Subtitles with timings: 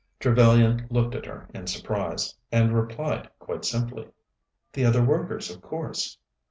[0.19, 4.09] Trevellyan looked at her in surprise, and replied quite simply:
[4.73, 6.17] "The other workers, of course."